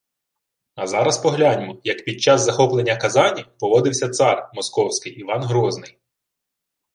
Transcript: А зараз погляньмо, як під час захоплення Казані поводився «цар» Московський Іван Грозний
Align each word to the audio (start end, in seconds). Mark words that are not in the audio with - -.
А 0.75 0.87
зараз 0.87 1.17
погляньмо, 1.17 1.81
як 1.83 2.05
під 2.05 2.21
час 2.21 2.41
захоплення 2.41 2.95
Казані 2.97 3.45
поводився 3.59 4.09
«цар» 4.09 4.49
Московський 4.53 5.13
Іван 5.19 5.43
Грозний 5.43 5.97